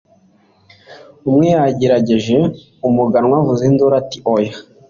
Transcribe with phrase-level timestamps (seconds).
[1.29, 2.37] umwe yagerageje.
[2.87, 4.53] umuganwa avuza induru ati 'oya